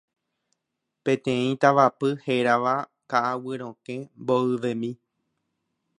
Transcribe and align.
peteĩ 1.03 1.49
tavapy 1.61 2.09
hérava 2.25 2.75
Ka'aguy 3.11 3.57
Rokẽ 3.61 3.99
mboyvemi 4.21 4.91